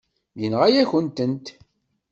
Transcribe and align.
Yenɣa-yakent-tent. 0.39 1.47